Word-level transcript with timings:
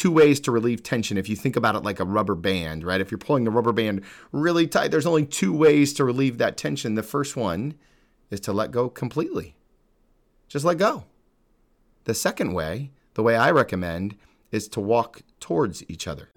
two 0.00 0.10
ways 0.10 0.40
to 0.40 0.50
relieve 0.50 0.82
tension. 0.82 1.18
If 1.18 1.28
you 1.28 1.36
think 1.36 1.56
about 1.56 1.74
it 1.74 1.82
like 1.82 2.00
a 2.00 2.06
rubber 2.06 2.34
band, 2.34 2.84
right? 2.84 3.02
If 3.02 3.10
you're 3.10 3.18
pulling 3.18 3.44
the 3.44 3.50
rubber 3.50 3.70
band 3.70 4.02
really 4.32 4.66
tight, 4.66 4.90
there's 4.90 5.04
only 5.04 5.26
two 5.26 5.52
ways 5.52 5.92
to 5.92 6.06
relieve 6.06 6.38
that 6.38 6.56
tension. 6.56 6.94
The 6.94 7.02
first 7.02 7.36
one 7.36 7.74
is 8.30 8.40
to 8.40 8.52
let 8.54 8.70
go 8.70 8.88
completely. 8.88 9.56
Just 10.48 10.64
let 10.64 10.78
go. 10.78 11.04
The 12.04 12.14
second 12.14 12.54
way, 12.54 12.92
the 13.12 13.22
way 13.22 13.36
I 13.36 13.50
recommend, 13.50 14.16
is 14.50 14.68
to 14.68 14.80
walk 14.80 15.20
towards 15.38 15.84
each 15.86 16.08
other. 16.08 16.30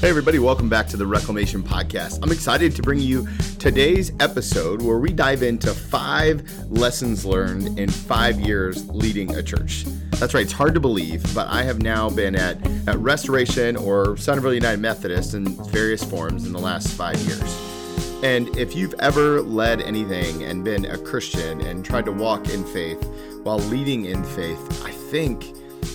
Hey, 0.00 0.10
everybody, 0.10 0.38
welcome 0.38 0.68
back 0.68 0.86
to 0.90 0.96
the 0.96 1.08
Reclamation 1.08 1.60
Podcast. 1.60 2.20
I'm 2.22 2.30
excited 2.30 2.76
to 2.76 2.82
bring 2.82 3.00
you 3.00 3.26
today's 3.58 4.12
episode 4.20 4.80
where 4.80 5.00
we 5.00 5.12
dive 5.12 5.42
into 5.42 5.74
five 5.74 6.48
lessons 6.70 7.24
learned 7.24 7.76
in 7.80 7.90
five 7.90 8.38
years 8.38 8.88
leading 8.90 9.34
a 9.34 9.42
church. 9.42 9.86
That's 10.10 10.34
right, 10.34 10.44
it's 10.44 10.52
hard 10.52 10.74
to 10.74 10.80
believe, 10.80 11.24
but 11.34 11.48
I 11.48 11.64
have 11.64 11.82
now 11.82 12.08
been 12.10 12.36
at, 12.36 12.64
at 12.86 12.96
Restoration 12.98 13.76
or 13.76 14.16
Centerville 14.16 14.54
United 14.54 14.78
Methodist 14.78 15.34
in 15.34 15.46
various 15.64 16.04
forms 16.04 16.46
in 16.46 16.52
the 16.52 16.60
last 16.60 16.92
five 16.92 17.18
years. 17.22 18.22
And 18.22 18.56
if 18.56 18.76
you've 18.76 18.94
ever 19.00 19.42
led 19.42 19.82
anything 19.82 20.44
and 20.44 20.62
been 20.62 20.84
a 20.84 20.96
Christian 20.96 21.60
and 21.62 21.84
tried 21.84 22.04
to 22.04 22.12
walk 22.12 22.48
in 22.50 22.64
faith 22.66 23.04
while 23.42 23.58
leading 23.58 24.04
in 24.04 24.22
faith, 24.22 24.84
I 24.86 24.92
think 24.92 25.44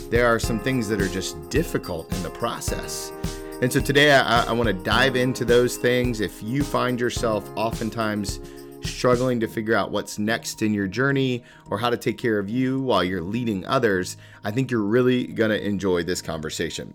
there 0.09 0.27
are 0.27 0.39
some 0.39 0.59
things 0.59 0.89
that 0.89 0.99
are 0.99 1.07
just 1.07 1.49
difficult 1.49 2.11
in 2.11 2.21
the 2.21 2.31
process. 2.31 3.13
And 3.61 3.71
so 3.71 3.79
today 3.79 4.11
I, 4.11 4.43
I 4.43 4.51
want 4.51 4.67
to 4.67 4.73
dive 4.73 5.15
into 5.15 5.45
those 5.45 5.77
things. 5.77 6.19
If 6.19 6.43
you 6.43 6.63
find 6.63 6.99
yourself 6.99 7.49
oftentimes 7.55 8.41
struggling 8.81 9.39
to 9.39 9.47
figure 9.47 9.75
out 9.75 9.91
what's 9.91 10.19
next 10.19 10.61
in 10.61 10.73
your 10.73 10.87
journey 10.87 11.43
or 11.69 11.77
how 11.77 11.89
to 11.89 11.95
take 11.95 12.17
care 12.17 12.39
of 12.39 12.49
you 12.49 12.81
while 12.81 13.03
you're 13.03 13.21
leading 13.21 13.65
others, 13.65 14.17
I 14.43 14.51
think 14.51 14.69
you're 14.69 14.81
really 14.81 15.27
going 15.27 15.51
to 15.51 15.65
enjoy 15.65 16.03
this 16.03 16.21
conversation. 16.21 16.93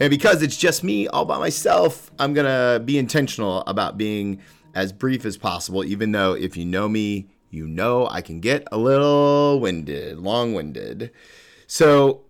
And 0.00 0.10
because 0.10 0.42
it's 0.42 0.56
just 0.56 0.82
me 0.82 1.06
all 1.06 1.24
by 1.24 1.38
myself, 1.38 2.10
I'm 2.18 2.34
going 2.34 2.46
to 2.46 2.80
be 2.80 2.98
intentional 2.98 3.60
about 3.66 3.96
being 3.96 4.40
as 4.74 4.92
brief 4.92 5.24
as 5.24 5.36
possible, 5.36 5.84
even 5.84 6.10
though 6.10 6.32
if 6.32 6.56
you 6.56 6.64
know 6.64 6.88
me, 6.88 7.28
you 7.50 7.68
know 7.68 8.08
I 8.08 8.20
can 8.20 8.40
get 8.40 8.66
a 8.72 8.76
little 8.76 9.60
winded, 9.60 10.18
long 10.18 10.54
winded. 10.54 11.12
So, 11.68 12.23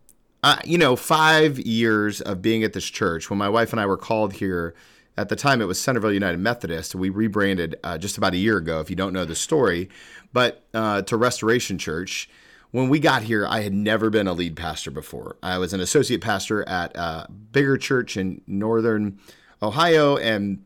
uh, 0.44 0.58
you 0.62 0.76
know, 0.76 0.94
five 0.94 1.58
years 1.58 2.20
of 2.20 2.42
being 2.42 2.62
at 2.64 2.74
this 2.74 2.84
church, 2.84 3.30
when 3.30 3.38
my 3.38 3.48
wife 3.48 3.72
and 3.72 3.80
I 3.80 3.86
were 3.86 3.96
called 3.96 4.34
here, 4.34 4.74
at 5.16 5.30
the 5.30 5.36
time 5.36 5.62
it 5.62 5.64
was 5.64 5.80
Centerville 5.80 6.12
United 6.12 6.36
Methodist. 6.38 6.94
We 6.94 7.08
rebranded 7.08 7.76
uh, 7.82 7.96
just 7.96 8.18
about 8.18 8.34
a 8.34 8.36
year 8.36 8.58
ago, 8.58 8.78
if 8.80 8.90
you 8.90 8.96
don't 8.96 9.14
know 9.14 9.24
the 9.24 9.34
story, 9.34 9.88
but 10.34 10.62
uh, 10.74 11.00
to 11.00 11.16
Restoration 11.16 11.78
Church. 11.78 12.28
When 12.72 12.90
we 12.90 12.98
got 12.98 13.22
here, 13.22 13.46
I 13.46 13.62
had 13.62 13.72
never 13.72 14.10
been 14.10 14.26
a 14.26 14.34
lead 14.34 14.54
pastor 14.54 14.90
before. 14.90 15.36
I 15.42 15.56
was 15.56 15.72
an 15.72 15.80
associate 15.80 16.20
pastor 16.20 16.68
at 16.68 16.94
a 16.94 17.26
bigger 17.30 17.78
church 17.78 18.18
in 18.18 18.42
northern 18.46 19.18
Ohio 19.62 20.18
and 20.18 20.62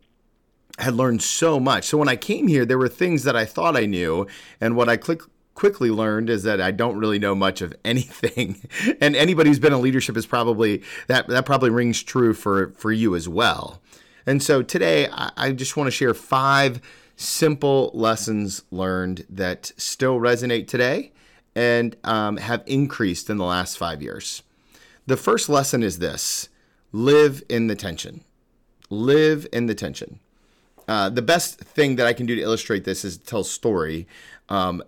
had 0.80 0.94
learned 0.94 1.22
so 1.22 1.60
much. 1.60 1.84
So 1.84 1.98
when 1.98 2.08
I 2.08 2.16
came 2.16 2.48
here, 2.48 2.64
there 2.64 2.78
were 2.78 2.88
things 2.88 3.22
that 3.22 3.36
I 3.36 3.44
thought 3.44 3.76
I 3.76 3.86
knew, 3.86 4.26
and 4.60 4.74
what 4.74 4.88
I 4.88 4.96
click 4.96 5.20
quickly 5.58 5.90
learned 5.90 6.30
is 6.30 6.44
that 6.44 6.60
I 6.60 6.70
don't 6.70 6.98
really 6.98 7.18
know 7.18 7.34
much 7.34 7.62
of 7.62 7.74
anything. 7.84 8.62
and 9.00 9.16
anybody 9.16 9.50
who's 9.50 9.58
been 9.58 9.72
in 9.72 9.82
leadership 9.82 10.16
is 10.16 10.24
probably 10.24 10.82
that 11.08 11.26
that 11.26 11.44
probably 11.44 11.70
rings 11.70 12.00
true 12.02 12.32
for 12.32 12.70
for 12.70 12.92
you 12.92 13.16
as 13.16 13.28
well. 13.28 13.80
And 14.24 14.40
so 14.40 14.62
today 14.62 15.08
I, 15.10 15.32
I 15.36 15.52
just 15.52 15.76
want 15.76 15.88
to 15.88 15.90
share 15.90 16.14
five 16.14 16.80
simple 17.16 17.90
lessons 17.92 18.62
learned 18.70 19.26
that 19.28 19.72
still 19.76 20.20
resonate 20.20 20.68
today 20.68 21.10
and 21.56 21.96
um, 22.04 22.36
have 22.36 22.62
increased 22.66 23.28
in 23.28 23.36
the 23.36 23.44
last 23.44 23.76
five 23.76 24.00
years. 24.00 24.44
The 25.08 25.16
first 25.16 25.48
lesson 25.48 25.82
is 25.82 25.98
this 25.98 26.50
live 26.92 27.42
in 27.48 27.66
the 27.66 27.74
tension. 27.74 28.22
Live 28.90 29.48
in 29.52 29.66
the 29.66 29.74
tension. 29.74 30.20
Uh, 30.86 31.08
the 31.10 31.20
best 31.20 31.58
thing 31.58 31.96
that 31.96 32.06
I 32.06 32.12
can 32.12 32.26
do 32.26 32.36
to 32.36 32.42
illustrate 32.42 32.84
this 32.84 33.04
is 33.04 33.18
tell 33.18 33.40
a 33.40 33.44
story. 33.44 34.06
Um, 34.48 34.82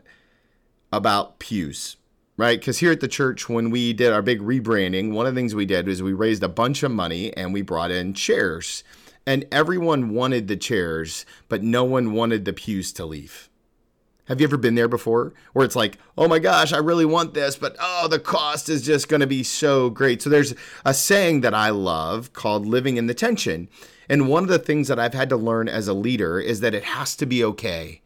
about 0.93 1.39
pews, 1.39 1.97
right? 2.37 2.59
Because 2.59 2.79
here 2.79 2.93
at 2.93 3.01
the 3.01 3.09
church, 3.09 3.49
when 3.49 3.71
we 3.71 3.93
did 3.93 4.13
our 4.13 4.23
big 4.23 4.41
rebranding, 4.41 5.13
one 5.13 5.27
of 5.27 5.35
the 5.35 5.39
things 5.39 5.55
we 5.55 5.67
did 5.67 5.87
was 5.87 6.03
we 6.03 6.13
raised 6.13 6.43
a 6.43 6.49
bunch 6.49 6.83
of 6.83 6.91
money 6.91 7.37
and 7.37 7.53
we 7.53 7.63
brought 7.63 7.91
in 7.91 8.15
chairs. 8.15 8.83
And 9.27 9.47
everyone 9.53 10.15
wanted 10.15 10.49
the 10.49 10.57
chairs, 10.57 11.27
but 11.49 11.63
no 11.63 11.85
one 11.85 12.13
wanted 12.13 12.45
the 12.45 12.53
pews 12.53 12.93
to 12.95 13.05
leave. 13.05 13.49
Have 14.31 14.41
you 14.41 14.47
ever 14.47 14.57
been 14.57 14.77
there 14.77 14.89
before? 14.89 15.35
Where 15.53 15.65
it's 15.65 15.75
like, 15.75 15.99
oh 16.17 16.29
my 16.29 16.39
gosh, 16.39 16.73
I 16.73 16.79
really 16.79 17.05
want 17.05 17.35
this, 17.35 17.57
but 17.57 17.75
oh, 17.81 18.07
the 18.09 18.21
cost 18.21 18.69
is 18.69 18.83
just 18.83 19.09
going 19.09 19.21
to 19.21 19.27
be 19.27 19.43
so 19.43 19.91
great. 19.91 20.23
So 20.23 20.31
there's 20.31 20.55
a 20.85 20.95
saying 20.95 21.41
that 21.41 21.53
I 21.53 21.71
love 21.71 22.33
called 22.33 22.65
living 22.65 22.97
in 22.97 23.09
the 23.09 23.15
tension. 23.15 23.69
And 24.09 24.29
one 24.29 24.45
of 24.45 24.49
the 24.49 24.61
things 24.61 24.87
that 24.87 25.01
I've 25.01 25.15
had 25.15 25.31
to 25.31 25.37
learn 25.37 25.69
as 25.69 25.89
a 25.89 25.95
leader 25.95 26.39
is 26.39 26.61
that 26.61 26.75
it 26.75 26.85
has 26.85 27.17
to 27.17 27.27
be 27.27 27.43
okay 27.45 28.03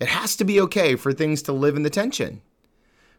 it 0.00 0.08
has 0.08 0.36
to 0.36 0.44
be 0.44 0.60
okay 0.62 0.96
for 0.96 1.12
things 1.12 1.42
to 1.42 1.52
live 1.52 1.76
in 1.76 1.82
the 1.82 1.90
tension 1.90 2.42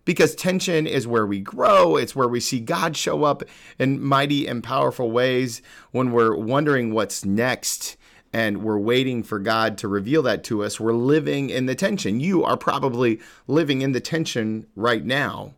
because 0.07 0.33
tension 0.35 0.87
is 0.87 1.05
where 1.05 1.25
we 1.25 1.41
grow. 1.41 1.97
It's 1.97 2.15
where 2.15 2.29
we 2.29 2.39
see 2.39 2.61
God 2.61 2.95
show 2.95 3.25
up 3.25 3.43
in 3.77 4.01
mighty 4.01 4.47
and 4.47 4.63
powerful 4.63 5.11
ways 5.11 5.61
when 5.91 6.13
we're 6.13 6.33
wondering 6.33 6.93
what's 6.93 7.25
next 7.25 7.97
and 8.31 8.63
we're 8.63 8.77
waiting 8.77 9.21
for 9.21 9.37
God 9.37 9.77
to 9.79 9.87
reveal 9.89 10.21
that 10.21 10.45
to 10.45 10.63
us. 10.63 10.79
We're 10.79 10.93
living 10.93 11.49
in 11.49 11.65
the 11.65 11.75
tension. 11.75 12.21
You 12.21 12.45
are 12.45 12.55
probably 12.55 13.19
living 13.47 13.81
in 13.81 13.91
the 13.91 13.99
tension 13.99 14.65
right 14.77 15.03
now. 15.03 15.55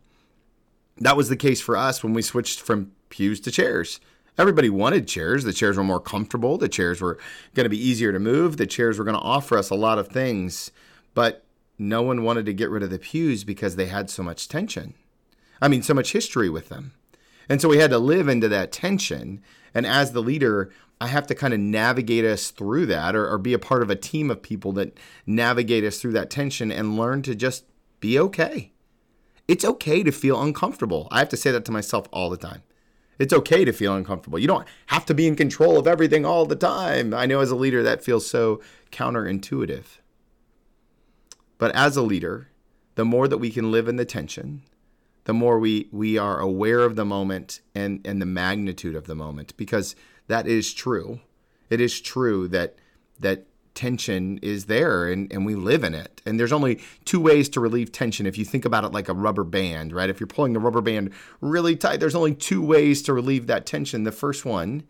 That 0.98 1.16
was 1.16 1.28
the 1.28 1.36
case 1.36 1.60
for 1.60 1.76
us 1.76 2.02
when 2.02 2.12
we 2.12 2.20
switched 2.20 2.60
from 2.60 2.90
pews 3.08 3.38
to 3.42 3.52
chairs. 3.52 4.00
Everybody 4.36 4.68
wanted 4.68 5.06
chairs. 5.06 5.44
The 5.44 5.52
chairs 5.52 5.76
were 5.76 5.84
more 5.84 6.00
comfortable. 6.00 6.58
The 6.58 6.68
chairs 6.68 7.00
were 7.00 7.18
going 7.54 7.64
to 7.64 7.70
be 7.70 7.80
easier 7.80 8.10
to 8.10 8.18
move. 8.18 8.56
The 8.56 8.66
chairs 8.66 8.98
were 8.98 9.04
going 9.04 9.16
to 9.16 9.22
offer 9.22 9.56
us 9.56 9.70
a 9.70 9.76
lot 9.76 10.00
of 10.00 10.08
things 10.08 10.72
but 11.14 11.44
no 11.78 12.02
one 12.02 12.22
wanted 12.22 12.46
to 12.46 12.54
get 12.54 12.70
rid 12.70 12.82
of 12.82 12.90
the 12.90 12.98
pews 12.98 13.44
because 13.44 13.76
they 13.76 13.86
had 13.86 14.10
so 14.10 14.22
much 14.22 14.48
tension. 14.48 14.94
I 15.62 15.68
mean, 15.68 15.82
so 15.82 15.94
much 15.94 16.12
history 16.12 16.48
with 16.48 16.68
them. 16.68 16.92
And 17.48 17.60
so 17.60 17.68
we 17.68 17.78
had 17.78 17.90
to 17.90 17.98
live 17.98 18.28
into 18.28 18.48
that 18.48 18.72
tension. 18.72 19.42
And 19.74 19.86
as 19.86 20.12
the 20.12 20.22
leader, 20.22 20.70
I 21.00 21.08
have 21.08 21.26
to 21.28 21.34
kind 21.34 21.54
of 21.54 21.60
navigate 21.60 22.24
us 22.24 22.50
through 22.50 22.86
that 22.86 23.16
or, 23.16 23.28
or, 23.28 23.38
be 23.38 23.54
a 23.54 23.58
part 23.58 23.82
of 23.82 23.90
a 23.90 23.96
team 23.96 24.30
of 24.30 24.42
people 24.42 24.72
that 24.72 24.96
navigate 25.26 25.82
us 25.82 25.98
through 25.98 26.12
that 26.12 26.28
tension 26.28 26.70
and 26.70 26.96
learn 26.96 27.22
to 27.22 27.34
just 27.34 27.64
be 28.00 28.18
okay. 28.18 28.72
It's 29.48 29.64
okay 29.64 30.02
to 30.02 30.12
feel 30.12 30.40
uncomfortable. 30.40 31.08
I 31.10 31.18
have 31.18 31.30
to 31.30 31.36
say 31.36 31.50
that 31.50 31.64
to 31.64 31.72
myself 31.72 32.06
all 32.12 32.28
the 32.28 32.36
time. 32.36 32.62
It's 33.18 33.32
okay 33.32 33.64
to 33.64 33.72
feel 33.72 33.94
uncomfortable. 33.94 34.38
You 34.38 34.46
don't 34.46 34.66
have 34.86 35.04
to 35.06 35.14
be 35.14 35.26
in 35.26 35.36
control 35.36 35.78
of 35.78 35.86
everything 35.86 36.24
all 36.24 36.46
the 36.46 36.56
time. 36.56 37.12
I 37.12 37.26
know 37.26 37.40
as 37.40 37.50
a 37.50 37.56
leader 37.56 37.82
that 37.82 38.04
feels 38.04 38.28
so 38.28 38.60
counterintuitive. 38.92 39.84
But 41.60 41.74
as 41.76 41.94
a 41.94 42.02
leader, 42.02 42.48
the 42.94 43.04
more 43.04 43.28
that 43.28 43.36
we 43.36 43.50
can 43.50 43.70
live 43.70 43.86
in 43.86 43.96
the 43.96 44.06
tension, 44.06 44.62
the 45.24 45.34
more 45.34 45.58
we, 45.58 45.88
we 45.92 46.16
are 46.16 46.40
aware 46.40 46.80
of 46.80 46.96
the 46.96 47.04
moment 47.04 47.60
and, 47.74 48.00
and 48.06 48.20
the 48.20 48.26
magnitude 48.26 48.96
of 48.96 49.06
the 49.06 49.14
moment, 49.14 49.54
because 49.58 49.94
that 50.26 50.46
is 50.46 50.72
true. 50.72 51.20
It 51.68 51.78
is 51.78 52.00
true 52.00 52.48
that 52.48 52.76
that 53.18 53.44
tension 53.74 54.38
is 54.38 54.64
there 54.64 55.06
and, 55.06 55.30
and 55.30 55.44
we 55.44 55.54
live 55.54 55.84
in 55.84 55.94
it. 55.94 56.22
And 56.24 56.40
there's 56.40 56.50
only 56.50 56.80
two 57.04 57.20
ways 57.20 57.50
to 57.50 57.60
relieve 57.60 57.92
tension. 57.92 58.24
If 58.24 58.38
you 58.38 58.46
think 58.46 58.64
about 58.64 58.84
it 58.84 58.92
like 58.92 59.10
a 59.10 59.14
rubber 59.14 59.44
band, 59.44 59.92
right? 59.92 60.08
If 60.08 60.18
you're 60.18 60.26
pulling 60.26 60.54
the 60.54 60.60
rubber 60.60 60.80
band 60.80 61.12
really 61.42 61.76
tight, 61.76 62.00
there's 62.00 62.14
only 62.14 62.34
two 62.34 62.64
ways 62.64 63.02
to 63.02 63.12
relieve 63.12 63.46
that 63.48 63.66
tension. 63.66 64.04
The 64.04 64.12
first 64.12 64.46
one 64.46 64.84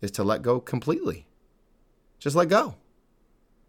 is 0.00 0.12
to 0.12 0.22
let 0.22 0.42
go 0.42 0.60
completely. 0.60 1.26
Just 2.20 2.36
let 2.36 2.48
go. 2.48 2.76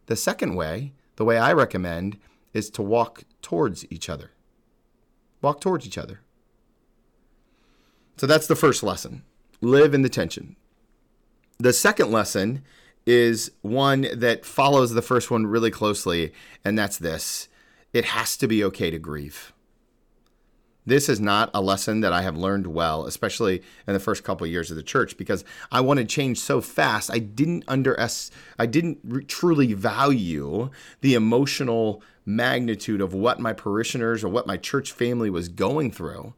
The 0.05 0.15
second 0.15 0.53
way, 0.53 0.93
the 1.15 1.25
way 1.25 1.39
I 1.39 1.51
recommend, 1.53 2.19
is 2.53 2.69
to 2.71 2.81
walk 2.81 3.23
towards 3.41 3.89
each 3.91 4.09
other. 4.09 4.31
Walk 5.41 5.59
towards 5.59 5.85
each 5.85 5.97
other. 5.97 6.21
So 8.17 8.27
that's 8.27 8.47
the 8.47 8.55
first 8.55 8.83
lesson. 8.83 9.23
Live 9.61 9.93
in 9.93 10.01
the 10.01 10.09
tension. 10.09 10.55
The 11.57 11.73
second 11.73 12.11
lesson 12.11 12.63
is 13.05 13.51
one 13.61 14.07
that 14.13 14.45
follows 14.45 14.93
the 14.93 15.01
first 15.01 15.29
one 15.29 15.47
really 15.47 15.71
closely, 15.71 16.31
and 16.63 16.77
that's 16.77 16.97
this 16.97 17.49
it 17.91 18.05
has 18.05 18.35
to 18.37 18.47
be 18.47 18.63
okay 18.63 18.89
to 18.89 18.97
grieve. 18.97 19.53
This 20.85 21.07
is 21.07 21.19
not 21.19 21.49
a 21.53 21.61
lesson 21.61 22.01
that 22.01 22.11
I 22.11 22.23
have 22.23 22.35
learned 22.35 22.67
well, 22.67 23.05
especially 23.05 23.61
in 23.87 23.93
the 23.93 23.99
first 23.99 24.23
couple 24.23 24.45
of 24.45 24.51
years 24.51 24.69
of 24.69 24.75
the 24.75 24.83
church, 24.83 25.17
because 25.17 25.45
I 25.71 25.79
wanted 25.81 26.09
change 26.09 26.39
so 26.39 26.59
fast. 26.59 27.09
I 27.09 27.19
didn't 27.19 27.63
under 27.67 27.97
I 28.59 28.65
didn't 28.65 28.99
re- 29.03 29.23
truly 29.23 29.73
value 29.73 30.69
the 31.01 31.13
emotional 31.13 32.01
magnitude 32.25 33.01
of 33.01 33.13
what 33.13 33.39
my 33.39 33.53
parishioners 33.53 34.23
or 34.23 34.29
what 34.29 34.47
my 34.47 34.57
church 34.57 34.91
family 34.91 35.29
was 35.29 35.49
going 35.49 35.91
through. 35.91 36.33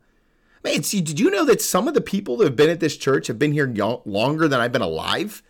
Man, 0.63 0.83
see, 0.83 1.01
did 1.01 1.19
you 1.19 1.30
know 1.30 1.45
that 1.45 1.62
some 1.62 1.88
of 1.88 1.94
the 1.94 2.01
people 2.01 2.38
that 2.38 2.45
have 2.45 2.56
been 2.56 2.71
at 2.71 2.80
this 2.80 2.97
church 2.97 3.27
have 3.27 3.38
been 3.38 3.51
here 3.51 3.71
longer 4.06 4.47
than 4.47 4.59
I've 4.59 4.71
been 4.71 4.81
alive? 4.81 5.44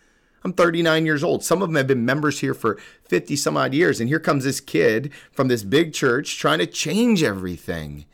I'm 0.44 0.52
39 0.52 1.06
years 1.06 1.24
old. 1.24 1.42
Some 1.42 1.62
of 1.62 1.68
them 1.68 1.76
have 1.76 1.86
been 1.86 2.04
members 2.04 2.40
here 2.40 2.54
for 2.54 2.78
50 3.04 3.34
some 3.34 3.56
odd 3.56 3.74
years. 3.74 3.98
And 3.98 4.08
here 4.08 4.20
comes 4.20 4.44
this 4.44 4.60
kid 4.60 5.10
from 5.32 5.48
this 5.48 5.62
big 5.62 5.92
church 5.92 6.38
trying 6.38 6.58
to 6.58 6.66
change 6.66 7.22
everything. 7.22 8.04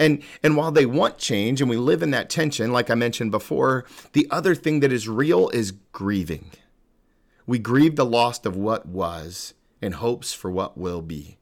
And, 0.00 0.22
and 0.42 0.56
while 0.56 0.72
they 0.72 0.86
want 0.86 1.18
change 1.18 1.60
and 1.60 1.68
we 1.68 1.76
live 1.76 2.02
in 2.02 2.10
that 2.10 2.30
tension, 2.30 2.72
like 2.72 2.90
I 2.90 2.94
mentioned 2.94 3.30
before, 3.30 3.84
the 4.14 4.26
other 4.30 4.54
thing 4.54 4.80
that 4.80 4.90
is 4.90 5.06
real 5.06 5.50
is 5.50 5.72
grieving. 5.92 6.50
We 7.46 7.58
grieve 7.58 7.96
the 7.96 8.06
loss 8.06 8.44
of 8.46 8.56
what 8.56 8.86
was 8.86 9.52
in 9.82 9.92
hopes 9.92 10.32
for 10.32 10.50
what 10.50 10.78
will 10.78 11.02
be. 11.02 11.36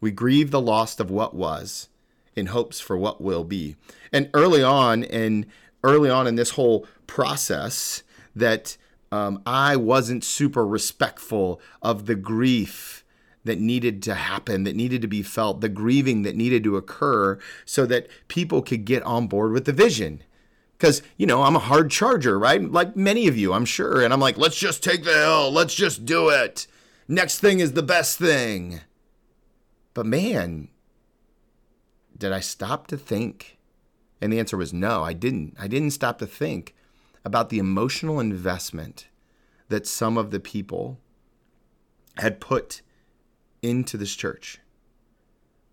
We 0.00 0.10
grieve 0.10 0.50
the 0.50 0.60
loss 0.60 0.98
of 0.98 1.08
what 1.08 1.34
was 1.34 1.88
in 2.34 2.46
hopes 2.46 2.80
for 2.80 2.96
what 2.96 3.20
will 3.20 3.44
be. 3.44 3.76
And 4.12 4.28
early 4.34 4.64
on 4.64 5.04
in 5.04 5.46
early 5.84 6.10
on 6.10 6.26
in 6.26 6.34
this 6.34 6.50
whole 6.50 6.84
process 7.06 8.02
that 8.34 8.76
um, 9.12 9.40
I 9.46 9.76
wasn't 9.76 10.24
super 10.24 10.66
respectful 10.66 11.60
of 11.80 12.06
the 12.06 12.16
grief 12.16 13.03
that 13.44 13.60
needed 13.60 14.02
to 14.02 14.14
happen, 14.14 14.64
that 14.64 14.76
needed 14.76 15.02
to 15.02 15.08
be 15.08 15.22
felt, 15.22 15.60
the 15.60 15.68
grieving 15.68 16.22
that 16.22 16.34
needed 16.34 16.64
to 16.64 16.76
occur 16.76 17.38
so 17.64 17.86
that 17.86 18.08
people 18.28 18.62
could 18.62 18.84
get 18.84 19.02
on 19.02 19.26
board 19.26 19.52
with 19.52 19.66
the 19.66 19.72
vision. 19.72 20.22
Because, 20.78 21.02
you 21.16 21.26
know, 21.26 21.42
I'm 21.42 21.56
a 21.56 21.60
hard 21.60 21.90
charger, 21.90 22.38
right? 22.38 22.62
Like 22.62 22.96
many 22.96 23.28
of 23.28 23.36
you, 23.36 23.52
I'm 23.52 23.64
sure. 23.64 24.02
And 24.02 24.12
I'm 24.12 24.20
like, 24.20 24.36
let's 24.36 24.56
just 24.56 24.82
take 24.82 25.04
the 25.04 25.12
hill. 25.12 25.52
Let's 25.52 25.74
just 25.74 26.04
do 26.04 26.30
it. 26.30 26.66
Next 27.06 27.38
thing 27.38 27.60
is 27.60 27.72
the 27.72 27.82
best 27.82 28.18
thing. 28.18 28.80
But 29.92 30.06
man, 30.06 30.68
did 32.16 32.32
I 32.32 32.40
stop 32.40 32.86
to 32.88 32.96
think? 32.96 33.58
And 34.20 34.32
the 34.32 34.38
answer 34.38 34.56
was 34.56 34.72
no, 34.72 35.02
I 35.02 35.12
didn't. 35.12 35.54
I 35.58 35.68
didn't 35.68 35.90
stop 35.90 36.18
to 36.18 36.26
think 36.26 36.74
about 37.24 37.50
the 37.50 37.58
emotional 37.58 38.20
investment 38.20 39.08
that 39.68 39.86
some 39.86 40.16
of 40.16 40.30
the 40.30 40.40
people 40.40 40.98
had 42.18 42.40
put 42.40 42.82
into 43.64 43.96
this 43.96 44.14
church. 44.14 44.60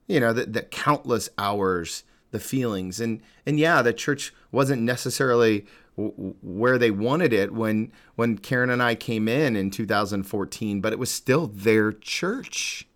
You 0.07 0.19
know, 0.19 0.33
the, 0.33 0.45
the 0.45 0.63
countless 0.63 1.29
hours, 1.37 2.03
the 2.31 2.39
feelings, 2.39 2.99
and 2.99 3.21
and 3.45 3.59
yeah, 3.59 3.81
the 3.81 3.93
church 3.93 4.33
wasn't 4.51 4.81
necessarily 4.81 5.65
where 5.95 6.77
they 6.77 6.91
wanted 6.91 7.33
it 7.33 7.53
when 7.53 7.91
when 8.15 8.37
Karen 8.37 8.69
and 8.69 8.81
I 8.81 8.95
came 8.95 9.27
in 9.27 9.55
in 9.55 9.69
2014, 9.71 10.81
but 10.81 10.93
it 10.93 10.99
was 10.99 11.11
still 11.11 11.47
their 11.47 11.91
church. 11.91 12.87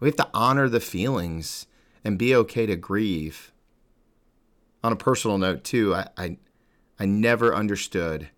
We 0.00 0.08
have 0.08 0.16
to 0.16 0.28
honor 0.34 0.68
the 0.68 0.80
feelings 0.80 1.66
and 2.04 2.18
be 2.18 2.34
okay 2.34 2.66
to 2.66 2.76
grieve. 2.76 3.52
On 4.84 4.92
a 4.92 4.96
personal 4.96 5.38
note, 5.38 5.64
too, 5.64 5.94
I, 5.94 6.08
I, 6.16 6.38
I 7.00 7.06
never 7.06 7.54
understood 7.54 8.28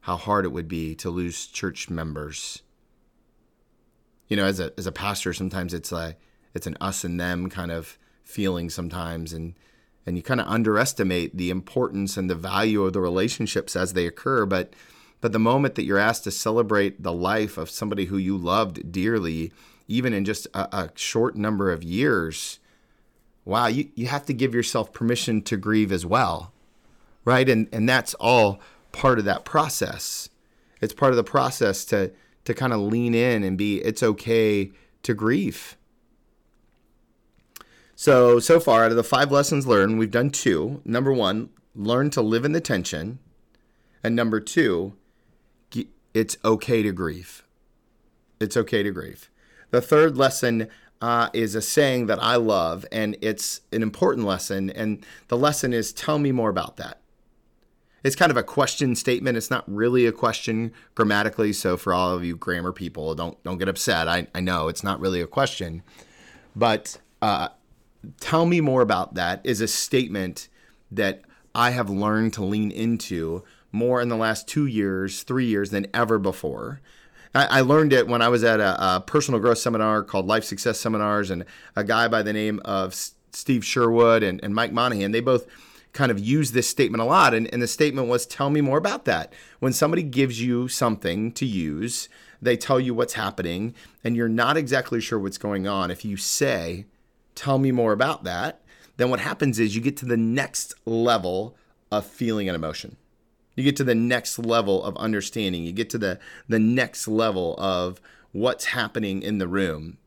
how 0.00 0.16
hard 0.16 0.44
it 0.44 0.52
would 0.52 0.68
be 0.68 0.94
to 0.96 1.08
lose 1.08 1.46
church 1.46 1.88
members. 1.88 2.62
You 4.28 4.36
know, 4.36 4.44
as 4.44 4.60
a 4.60 4.72
as 4.78 4.86
a 4.86 4.92
pastor, 4.92 5.32
sometimes 5.32 5.74
it's 5.74 5.92
like 5.92 6.18
it's 6.54 6.66
an 6.66 6.76
us 6.80 7.04
and 7.04 7.20
them 7.20 7.48
kind 7.50 7.70
of 7.70 7.98
feeling 8.24 8.70
sometimes, 8.70 9.32
and 9.32 9.54
and 10.06 10.16
you 10.16 10.22
kind 10.22 10.40
of 10.40 10.46
underestimate 10.46 11.36
the 11.36 11.50
importance 11.50 12.16
and 12.16 12.28
the 12.28 12.34
value 12.34 12.84
of 12.84 12.92
the 12.92 13.00
relationships 13.00 13.76
as 13.76 13.92
they 13.92 14.06
occur. 14.06 14.46
But 14.46 14.72
but 15.20 15.32
the 15.32 15.38
moment 15.38 15.74
that 15.74 15.84
you're 15.84 15.98
asked 15.98 16.24
to 16.24 16.30
celebrate 16.30 17.02
the 17.02 17.12
life 17.12 17.56
of 17.56 17.70
somebody 17.70 18.06
who 18.06 18.18
you 18.18 18.36
loved 18.36 18.92
dearly, 18.92 19.52
even 19.88 20.12
in 20.12 20.24
just 20.24 20.46
a, 20.52 20.68
a 20.76 20.90
short 20.96 21.34
number 21.34 21.72
of 21.72 21.82
years, 21.82 22.58
wow, 23.44 23.66
you, 23.66 23.88
you 23.94 24.06
have 24.06 24.26
to 24.26 24.34
give 24.34 24.54
yourself 24.54 24.92
permission 24.92 25.40
to 25.42 25.56
grieve 25.56 25.92
as 25.92 26.04
well. 26.04 26.52
Right. 27.24 27.48
And 27.48 27.68
and 27.72 27.88
that's 27.88 28.14
all 28.14 28.60
part 28.92 29.18
of 29.18 29.24
that 29.24 29.44
process. 29.44 30.28
It's 30.80 30.92
part 30.92 31.12
of 31.12 31.16
the 31.16 31.24
process 31.24 31.86
to 31.86 32.12
to 32.44 32.54
kind 32.54 32.72
of 32.72 32.80
lean 32.80 33.14
in 33.14 33.42
and 33.42 33.56
be 33.56 33.78
it's 33.78 34.02
okay 34.02 34.70
to 35.02 35.14
grieve. 35.14 35.76
So 37.96 38.40
so 38.40 38.60
far 38.60 38.84
out 38.84 38.90
of 38.90 38.96
the 38.96 39.04
five 39.04 39.30
lessons 39.30 39.66
learned, 39.66 39.98
we've 39.98 40.10
done 40.10 40.30
two. 40.30 40.80
Number 40.84 41.12
1, 41.12 41.48
learn 41.74 42.10
to 42.10 42.22
live 42.22 42.44
in 42.44 42.52
the 42.52 42.60
tension. 42.60 43.18
And 44.02 44.14
number 44.14 44.40
2, 44.40 44.92
it's 46.12 46.36
okay 46.44 46.82
to 46.82 46.92
grieve. 46.92 47.44
It's 48.40 48.56
okay 48.56 48.82
to 48.82 48.90
grieve. 48.90 49.30
The 49.70 49.80
third 49.80 50.16
lesson 50.16 50.68
uh, 51.00 51.28
is 51.32 51.54
a 51.54 51.62
saying 51.62 52.06
that 52.06 52.22
I 52.22 52.36
love, 52.36 52.86
and 52.92 53.16
it's 53.20 53.62
an 53.72 53.82
important 53.82 54.26
lesson. 54.26 54.70
And 54.70 55.04
the 55.28 55.36
lesson 55.36 55.72
is 55.72 55.92
tell 55.92 56.18
me 56.18 56.32
more 56.32 56.50
about 56.50 56.76
that. 56.76 57.00
It's 58.04 58.14
kind 58.14 58.30
of 58.30 58.36
a 58.36 58.42
question 58.42 58.94
statement. 58.94 59.36
It's 59.36 59.50
not 59.50 59.64
really 59.66 60.06
a 60.06 60.12
question 60.12 60.72
grammatically. 60.94 61.52
So 61.54 61.76
for 61.76 61.94
all 61.94 62.10
of 62.12 62.24
you 62.24 62.36
grammar 62.36 62.72
people, 62.72 63.14
don't 63.14 63.42
don't 63.42 63.58
get 63.58 63.68
upset. 63.68 64.06
I, 64.06 64.28
I 64.34 64.40
know 64.40 64.68
it's 64.68 64.84
not 64.84 65.00
really 65.00 65.20
a 65.20 65.26
question, 65.26 65.82
but 66.54 66.98
uh, 67.22 67.48
tell 68.20 68.46
me 68.46 68.60
more 68.60 68.82
about 68.82 69.14
that 69.14 69.40
is 69.42 69.60
a 69.60 69.68
statement 69.68 70.48
that 70.90 71.22
I 71.54 71.70
have 71.70 71.88
learned 71.88 72.34
to 72.34 72.44
lean 72.44 72.70
into 72.70 73.42
more 73.72 74.00
in 74.00 74.08
the 74.08 74.16
last 74.16 74.46
two 74.46 74.66
years, 74.66 75.22
three 75.22 75.46
years 75.46 75.70
than 75.70 75.86
ever 75.94 76.18
before. 76.18 76.80
I, 77.36 77.62
learned 77.62 77.92
it 77.92 78.06
when 78.06 78.22
I 78.22 78.28
was 78.28 78.44
at 78.44 78.60
a, 78.60 78.96
a, 78.96 79.00
personal 79.00 79.40
growth 79.40 79.58
seminar 79.58 80.04
called 80.04 80.28
Life 80.28 80.44
Success 80.44 80.78
Seminars, 80.78 81.30
and 81.30 81.44
a 81.74 81.82
guy 81.82 82.06
by 82.06 82.22
the 82.22 82.32
name 82.32 82.60
of 82.64 82.94
Steve 83.32 83.64
Sherwood 83.64 84.22
and, 84.22 84.38
and 84.44 84.54
Mike 84.54 84.72
Monahan, 84.72 85.10
they 85.10 85.18
both 85.18 85.48
kind 85.94 86.10
of 86.10 86.18
use 86.18 86.52
this 86.52 86.68
statement 86.68 87.00
a 87.00 87.06
lot. 87.06 87.32
And, 87.32 87.50
and 87.52 87.62
the 87.62 87.66
statement 87.66 88.08
was, 88.08 88.26
Tell 88.26 88.50
me 88.50 88.60
more 88.60 88.76
about 88.76 89.06
that. 89.06 89.32
When 89.60 89.72
somebody 89.72 90.02
gives 90.02 90.42
you 90.42 90.68
something 90.68 91.32
to 91.32 91.46
use, 91.46 92.10
they 92.42 92.58
tell 92.58 92.78
you 92.78 92.92
what's 92.92 93.14
happening, 93.14 93.74
and 94.02 94.14
you're 94.14 94.28
not 94.28 94.58
exactly 94.58 95.00
sure 95.00 95.18
what's 95.18 95.38
going 95.38 95.66
on. 95.66 95.90
If 95.90 96.04
you 96.04 96.18
say, 96.18 96.84
Tell 97.34 97.58
me 97.58 97.72
more 97.72 97.92
about 97.92 98.24
that, 98.24 98.60
then 98.96 99.10
what 99.10 99.20
happens 99.20 99.58
is 99.58 99.74
you 99.74 99.80
get 99.80 99.96
to 99.98 100.06
the 100.06 100.16
next 100.16 100.74
level 100.84 101.56
of 101.90 102.04
feeling 102.04 102.48
and 102.48 102.54
emotion. 102.54 102.96
You 103.56 103.64
get 103.64 103.76
to 103.76 103.84
the 103.84 103.94
next 103.94 104.38
level 104.38 104.82
of 104.84 104.96
understanding. 104.96 105.64
You 105.64 105.72
get 105.72 105.90
to 105.90 105.98
the 105.98 106.18
the 106.48 106.58
next 106.58 107.06
level 107.06 107.54
of 107.58 108.00
what's 108.32 108.66
happening 108.66 109.22
in 109.22 109.38
the 109.38 109.48
room. 109.48 109.98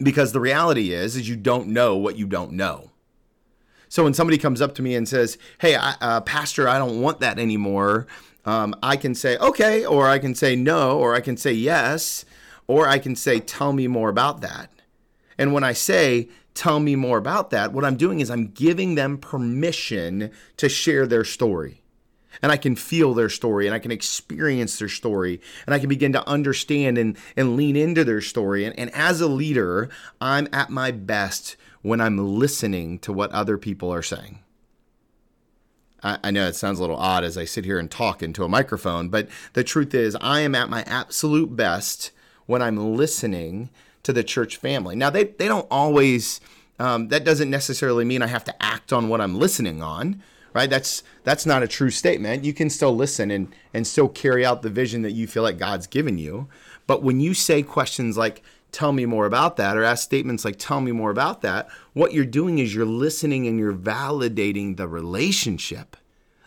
Because 0.00 0.32
the 0.32 0.40
reality 0.40 0.92
is 0.92 1.16
is 1.16 1.28
you 1.28 1.36
don't 1.36 1.68
know 1.68 1.96
what 1.96 2.16
you 2.16 2.26
don't 2.26 2.52
know. 2.52 2.90
So 3.88 4.04
when 4.04 4.14
somebody 4.14 4.38
comes 4.38 4.60
up 4.60 4.74
to 4.76 4.82
me 4.82 4.94
and 4.94 5.08
says, 5.08 5.38
"Hey, 5.58 5.76
I, 5.76 5.94
uh, 6.00 6.20
pastor, 6.20 6.68
I 6.68 6.78
don't 6.78 7.00
want 7.00 7.20
that 7.20 7.38
anymore." 7.38 8.06
Um, 8.44 8.74
I 8.82 8.96
can 8.96 9.14
say, 9.14 9.36
"Okay," 9.38 9.84
or 9.84 10.08
I 10.08 10.18
can 10.18 10.34
say 10.34 10.56
no, 10.56 10.98
or 10.98 11.14
I 11.14 11.20
can 11.20 11.36
say 11.36 11.52
yes, 11.52 12.24
or 12.66 12.88
I 12.88 12.98
can 12.98 13.16
say, 13.16 13.40
"Tell 13.40 13.72
me 13.72 13.86
more 13.86 14.08
about 14.08 14.40
that." 14.40 14.70
And 15.36 15.52
when 15.52 15.64
I 15.64 15.72
say, 15.72 16.28
"Tell 16.54 16.80
me 16.80 16.96
more 16.96 17.18
about 17.18 17.50
that," 17.50 17.72
what 17.72 17.84
I'm 17.84 17.96
doing 17.96 18.20
is 18.20 18.30
I'm 18.30 18.48
giving 18.48 18.94
them 18.94 19.18
permission 19.18 20.30
to 20.56 20.68
share 20.68 21.06
their 21.06 21.24
story 21.24 21.82
and 22.42 22.52
I 22.52 22.56
can 22.56 22.76
feel 22.76 23.14
their 23.14 23.28
story 23.28 23.66
and 23.66 23.74
I 23.74 23.78
can 23.78 23.90
experience 23.90 24.78
their 24.78 24.88
story 24.88 25.40
and 25.66 25.74
I 25.74 25.78
can 25.78 25.88
begin 25.88 26.12
to 26.12 26.28
understand 26.28 26.98
and, 26.98 27.16
and 27.36 27.56
lean 27.56 27.76
into 27.76 28.04
their 28.04 28.20
story. 28.20 28.64
And, 28.64 28.78
and 28.78 28.94
as 28.94 29.20
a 29.20 29.26
leader, 29.26 29.88
I'm 30.20 30.48
at 30.52 30.70
my 30.70 30.90
best 30.90 31.56
when 31.82 32.00
I'm 32.00 32.18
listening 32.18 32.98
to 33.00 33.12
what 33.12 33.30
other 33.32 33.58
people 33.58 33.92
are 33.92 34.02
saying. 34.02 34.40
I, 36.02 36.18
I 36.24 36.30
know 36.30 36.46
it 36.46 36.54
sounds 36.56 36.78
a 36.78 36.82
little 36.82 36.96
odd 36.96 37.24
as 37.24 37.36
I 37.36 37.44
sit 37.44 37.64
here 37.64 37.78
and 37.78 37.90
talk 37.90 38.22
into 38.22 38.44
a 38.44 38.48
microphone, 38.48 39.08
but 39.08 39.28
the 39.52 39.64
truth 39.64 39.94
is, 39.94 40.16
I 40.20 40.40
am 40.40 40.54
at 40.54 40.70
my 40.70 40.82
absolute 40.82 41.56
best 41.56 42.10
when 42.46 42.62
I'm 42.62 42.96
listening 42.96 43.70
to 44.02 44.12
the 44.12 44.24
church 44.24 44.56
family. 44.56 44.96
Now, 44.96 45.10
they, 45.10 45.24
they 45.24 45.48
don't 45.48 45.66
always, 45.70 46.40
um, 46.78 47.08
that 47.08 47.24
doesn't 47.24 47.50
necessarily 47.50 48.04
mean 48.04 48.22
I 48.22 48.28
have 48.28 48.44
to 48.44 48.62
act 48.62 48.92
on 48.92 49.08
what 49.08 49.20
I'm 49.20 49.38
listening 49.38 49.82
on 49.82 50.22
right? 50.54 50.70
That's 50.70 51.02
that's 51.24 51.46
not 51.46 51.62
a 51.62 51.68
true 51.68 51.90
statement. 51.90 52.44
You 52.44 52.52
can 52.52 52.70
still 52.70 52.94
listen 52.94 53.30
and 53.30 53.54
and 53.72 53.86
still 53.86 54.08
carry 54.08 54.44
out 54.44 54.62
the 54.62 54.70
vision 54.70 55.02
that 55.02 55.12
you 55.12 55.26
feel 55.26 55.42
like 55.42 55.58
God's 55.58 55.86
given 55.86 56.18
you. 56.18 56.48
But 56.86 57.02
when 57.02 57.20
you 57.20 57.34
say 57.34 57.62
questions 57.62 58.16
like 58.16 58.42
tell 58.72 58.92
me 58.92 59.06
more 59.06 59.26
about 59.26 59.56
that 59.56 59.76
or 59.76 59.84
ask 59.84 60.04
statements 60.04 60.44
like 60.44 60.56
tell 60.58 60.80
me 60.80 60.92
more 60.92 61.10
about 61.10 61.40
that, 61.42 61.68
what 61.92 62.12
you're 62.12 62.24
doing 62.24 62.58
is 62.58 62.74
you're 62.74 62.84
listening 62.84 63.46
and 63.46 63.58
you're 63.58 63.72
validating 63.72 64.76
the 64.76 64.88
relationship. 64.88 65.96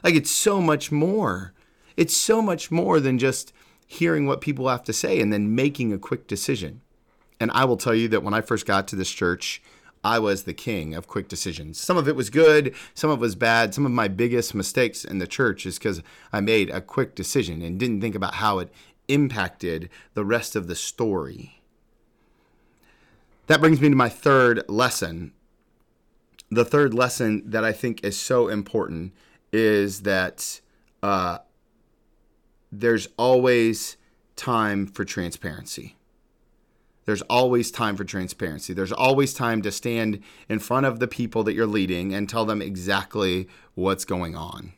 Like 0.03 0.15
it's 0.15 0.31
so 0.31 0.61
much 0.61 0.91
more. 0.91 1.53
It's 1.97 2.15
so 2.15 2.41
much 2.41 2.71
more 2.71 2.99
than 2.99 3.19
just 3.19 3.53
hearing 3.85 4.25
what 4.25 4.41
people 4.41 4.69
have 4.69 4.83
to 4.83 4.93
say 4.93 5.19
and 5.19 5.33
then 5.33 5.55
making 5.55 5.91
a 5.91 5.97
quick 5.97 6.27
decision. 6.27 6.81
And 7.39 7.51
I 7.51 7.65
will 7.65 7.77
tell 7.77 7.95
you 7.95 8.07
that 8.09 8.23
when 8.23 8.33
I 8.33 8.41
first 8.41 8.65
got 8.65 8.87
to 8.89 8.95
this 8.95 9.11
church, 9.11 9.61
I 10.03 10.17
was 10.19 10.43
the 10.43 10.53
king 10.53 10.95
of 10.95 11.07
quick 11.07 11.27
decisions. 11.27 11.79
Some 11.79 11.97
of 11.97 12.07
it 12.07 12.15
was 12.15 12.29
good, 12.29 12.73
some 12.93 13.09
of 13.09 13.19
it 13.19 13.21
was 13.21 13.35
bad. 13.35 13.73
Some 13.73 13.85
of 13.85 13.91
my 13.91 14.07
biggest 14.07 14.55
mistakes 14.55 15.05
in 15.05 15.19
the 15.19 15.27
church 15.27 15.65
is 15.65 15.77
because 15.77 16.01
I 16.33 16.39
made 16.39 16.69
a 16.69 16.81
quick 16.81 17.13
decision 17.13 17.61
and 17.61 17.79
didn't 17.79 18.01
think 18.01 18.15
about 18.15 18.35
how 18.35 18.59
it 18.59 18.71
impacted 19.07 19.89
the 20.13 20.25
rest 20.25 20.55
of 20.55 20.67
the 20.67 20.75
story. 20.75 21.60
That 23.51 23.59
brings 23.59 23.81
me 23.81 23.89
to 23.89 23.95
my 23.97 24.07
third 24.07 24.63
lesson. 24.69 25.33
The 26.49 26.63
third 26.63 26.93
lesson 26.93 27.43
that 27.49 27.65
I 27.65 27.73
think 27.73 28.01
is 28.01 28.17
so 28.17 28.47
important 28.47 29.13
is 29.51 30.03
that 30.03 30.61
uh, 31.03 31.39
there's 32.71 33.09
always 33.17 33.97
time 34.37 34.87
for 34.87 35.03
transparency. 35.03 35.97
There's 37.03 37.23
always 37.23 37.71
time 37.71 37.97
for 37.97 38.05
transparency. 38.05 38.71
There's 38.71 38.93
always 38.93 39.33
time 39.33 39.61
to 39.63 39.71
stand 39.73 40.21
in 40.47 40.59
front 40.59 40.85
of 40.85 40.99
the 40.99 41.07
people 41.09 41.43
that 41.43 41.53
you're 41.53 41.67
leading 41.67 42.13
and 42.13 42.29
tell 42.29 42.45
them 42.45 42.61
exactly 42.61 43.49
what's 43.75 44.05
going 44.05 44.33
on. 44.33 44.71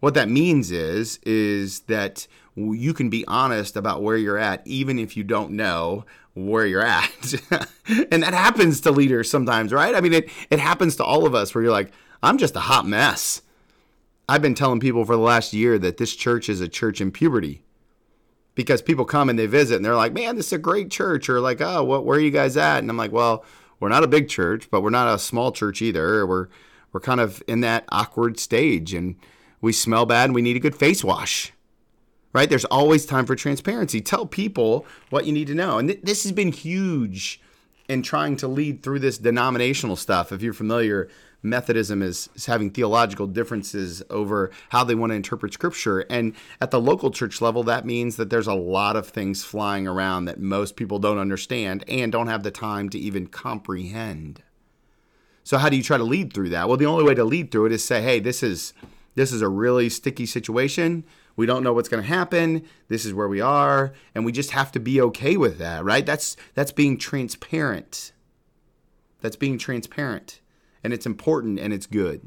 What 0.00 0.14
that 0.14 0.30
means 0.30 0.70
is 0.70 1.20
is 1.24 1.80
that 1.80 2.26
you 2.56 2.94
can 2.94 3.10
be 3.10 3.26
honest 3.26 3.76
about 3.76 4.02
where 4.02 4.16
you're 4.16 4.38
at 4.38 4.66
even 4.66 4.98
if 4.98 5.14
you 5.14 5.22
don't 5.22 5.50
know 5.52 6.06
where 6.46 6.66
you're 6.66 6.84
at. 6.84 7.34
and 8.10 8.22
that 8.22 8.34
happens 8.34 8.80
to 8.82 8.90
leaders 8.90 9.30
sometimes, 9.30 9.72
right? 9.72 9.94
I 9.94 10.00
mean 10.00 10.12
it 10.12 10.28
it 10.50 10.58
happens 10.58 10.96
to 10.96 11.04
all 11.04 11.26
of 11.26 11.34
us 11.34 11.54
where 11.54 11.62
you're 11.62 11.72
like, 11.72 11.92
I'm 12.22 12.38
just 12.38 12.56
a 12.56 12.60
hot 12.60 12.86
mess. 12.86 13.42
I've 14.28 14.42
been 14.42 14.54
telling 14.54 14.78
people 14.78 15.04
for 15.04 15.16
the 15.16 15.22
last 15.22 15.52
year 15.52 15.78
that 15.78 15.96
this 15.96 16.14
church 16.14 16.48
is 16.48 16.60
a 16.60 16.68
church 16.68 17.00
in 17.00 17.10
puberty 17.10 17.62
because 18.54 18.82
people 18.82 19.04
come 19.04 19.28
and 19.28 19.38
they 19.38 19.46
visit 19.46 19.76
and 19.76 19.84
they're 19.84 19.96
like, 19.96 20.12
man, 20.12 20.36
this 20.36 20.48
is 20.48 20.52
a 20.52 20.58
great 20.58 20.90
church. 20.90 21.28
Or 21.28 21.40
like, 21.40 21.60
oh, 21.60 21.82
what, 21.82 22.04
where 22.04 22.18
are 22.18 22.20
you 22.20 22.30
guys 22.30 22.56
at? 22.56 22.78
And 22.78 22.90
I'm 22.90 22.96
like, 22.96 23.10
well, 23.10 23.44
we're 23.78 23.88
not 23.88 24.04
a 24.04 24.08
big 24.08 24.28
church, 24.28 24.70
but 24.70 24.82
we're 24.82 24.90
not 24.90 25.12
a 25.12 25.18
small 25.18 25.50
church 25.50 25.80
either. 25.82 26.26
We're, 26.26 26.48
we're 26.92 27.00
kind 27.00 27.20
of 27.20 27.42
in 27.48 27.60
that 27.60 27.84
awkward 27.88 28.38
stage 28.38 28.92
and 28.94 29.16
we 29.60 29.72
smell 29.72 30.06
bad 30.06 30.26
and 30.26 30.34
we 30.34 30.42
need 30.42 30.56
a 30.56 30.60
good 30.60 30.76
face 30.76 31.02
wash. 31.02 31.52
Right? 32.32 32.48
There's 32.48 32.64
always 32.66 33.06
time 33.06 33.26
for 33.26 33.34
transparency. 33.34 34.00
Tell 34.00 34.24
people 34.24 34.86
what 35.10 35.26
you 35.26 35.32
need 35.32 35.48
to 35.48 35.54
know. 35.54 35.78
And 35.78 35.88
th- 35.88 36.00
this 36.02 36.22
has 36.22 36.32
been 36.32 36.52
huge 36.52 37.40
in 37.88 38.02
trying 38.02 38.36
to 38.36 38.46
lead 38.46 38.82
through 38.84 39.00
this 39.00 39.18
denominational 39.18 39.96
stuff. 39.96 40.30
If 40.30 40.42
you're 40.42 40.52
familiar 40.52 41.08
Methodism 41.42 42.02
is, 42.02 42.28
is 42.34 42.46
having 42.46 42.70
theological 42.70 43.26
differences 43.26 44.02
over 44.10 44.50
how 44.68 44.84
they 44.84 44.94
want 44.94 45.10
to 45.10 45.16
interpret 45.16 45.52
Scripture. 45.52 46.00
And 46.00 46.34
at 46.60 46.70
the 46.70 46.80
local 46.80 47.10
church 47.10 47.40
level, 47.40 47.62
that 47.64 47.86
means 47.86 48.16
that 48.16 48.30
there's 48.30 48.46
a 48.46 48.54
lot 48.54 48.96
of 48.96 49.08
things 49.08 49.42
flying 49.44 49.86
around 49.86 50.26
that 50.26 50.38
most 50.38 50.76
people 50.76 50.98
don't 50.98 51.18
understand 51.18 51.84
and 51.88 52.12
don't 52.12 52.26
have 52.26 52.42
the 52.42 52.50
time 52.50 52.88
to 52.90 52.98
even 52.98 53.26
comprehend. 53.26 54.42
So 55.42 55.58
how 55.58 55.68
do 55.68 55.76
you 55.76 55.82
try 55.82 55.96
to 55.96 56.04
lead 56.04 56.32
through 56.32 56.50
that? 56.50 56.68
Well, 56.68 56.76
the 56.76 56.86
only 56.86 57.04
way 57.04 57.14
to 57.14 57.24
lead 57.24 57.50
through 57.50 57.66
it 57.66 57.72
is 57.72 57.82
say, 57.82 58.02
"Hey, 58.02 58.20
this 58.20 58.42
is 58.42 58.74
this 59.20 59.32
is 59.32 59.42
a 59.42 59.48
really 59.48 59.88
sticky 59.88 60.26
situation. 60.26 61.04
We 61.36 61.46
don't 61.46 61.62
know 61.62 61.72
what's 61.72 61.88
going 61.88 62.02
to 62.02 62.08
happen. 62.08 62.64
This 62.88 63.04
is 63.04 63.14
where 63.14 63.28
we 63.28 63.40
are, 63.40 63.92
and 64.14 64.24
we 64.24 64.32
just 64.32 64.50
have 64.50 64.72
to 64.72 64.80
be 64.80 65.00
okay 65.00 65.36
with 65.36 65.58
that, 65.58 65.84
right? 65.84 66.04
That's 66.04 66.36
that's 66.54 66.72
being 66.72 66.98
transparent. 66.98 68.12
That's 69.20 69.36
being 69.36 69.58
transparent 69.58 70.40
and 70.82 70.92
it's 70.92 71.06
important 71.06 71.58
and 71.58 71.72
it's 71.72 71.86
good. 71.86 72.26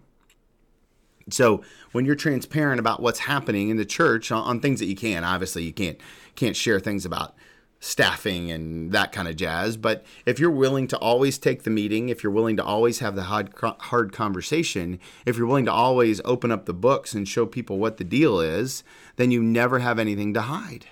So 1.29 1.63
when 1.93 2.05
you're 2.05 2.15
transparent 2.15 2.79
about 2.79 3.01
what's 3.01 3.19
happening 3.19 3.69
in 3.69 3.77
the 3.77 3.85
church 3.85 4.31
on, 4.31 4.43
on, 4.43 4.59
things 4.59 4.79
that 4.79 4.87
you 4.87 4.95
can, 4.95 5.23
obviously 5.23 5.63
you 5.63 5.73
can't 5.73 5.97
can't 6.35 6.55
share 6.55 6.79
things 6.79 7.05
about 7.05 7.35
staffing 7.83 8.49
and 8.49 8.93
that 8.93 9.11
kind 9.11 9.27
of 9.27 9.35
jazz. 9.35 9.75
But 9.75 10.05
if 10.25 10.39
you're 10.39 10.49
willing 10.49 10.87
to 10.87 10.97
always 10.99 11.37
take 11.37 11.63
the 11.63 11.69
meeting, 11.69 12.07
if 12.07 12.23
you're 12.23 12.31
willing 12.31 12.55
to 12.55 12.63
always 12.63 12.99
have 12.99 13.15
the 13.15 13.23
hard 13.23 13.53
hard 13.59 14.13
conversation, 14.13 14.99
if 15.25 15.37
you're 15.37 15.47
willing 15.47 15.65
to 15.65 15.71
always 15.71 16.21
open 16.23 16.49
up 16.49 16.65
the 16.65 16.73
books 16.73 17.13
and 17.13 17.27
show 17.27 17.45
people 17.45 17.77
what 17.77 17.97
the 17.97 18.05
deal 18.05 18.39
is, 18.39 18.85
then 19.17 19.31
you 19.31 19.43
never 19.43 19.79
have 19.79 19.99
anything 19.99 20.33
to 20.33 20.41
hide. 20.41 20.85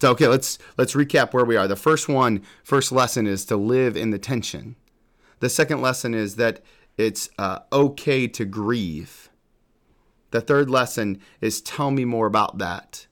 So 0.00 0.10
okay, 0.12 0.28
let's 0.28 0.58
let's 0.78 0.94
recap 0.94 1.34
where 1.34 1.44
we 1.44 1.56
are. 1.56 1.68
The 1.68 1.76
first 1.76 2.08
one, 2.08 2.42
first 2.64 2.90
lesson 2.90 3.26
is 3.26 3.44
to 3.44 3.56
live 3.56 3.98
in 3.98 4.10
the 4.10 4.18
tension. 4.18 4.76
The 5.40 5.50
second 5.50 5.82
lesson 5.82 6.14
is 6.14 6.36
that 6.36 6.62
it's 6.96 7.28
uh, 7.38 7.60
okay 7.70 8.26
to 8.28 8.46
grieve. 8.46 9.28
The 10.30 10.40
third 10.40 10.70
lesson 10.70 11.20
is 11.42 11.60
tell 11.60 11.90
me 11.90 12.06
more 12.06 12.26
about 12.26 12.58
that. 12.58 13.06